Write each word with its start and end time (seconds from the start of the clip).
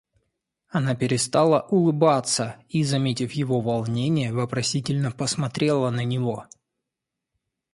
Она 0.69 0.95
перестала 0.95 1.67
улыбаться 1.69 2.55
и, 2.69 2.83
заметив 2.83 3.33
его 3.33 3.61
волнение, 3.61 4.33
вопросительно 4.33 5.11
посмотрела 5.11 5.91
на 5.91 6.03
него. 6.03 6.47